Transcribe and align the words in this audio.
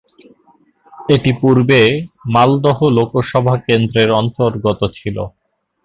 এটি 1.09 1.31
পূর্বে 1.41 1.79
মালদহ 2.33 2.77
লোকসভা 2.97 3.55
কেন্দ্রের 3.67 4.09
অন্তর্গত 4.19 4.81
ছিল। 4.97 5.17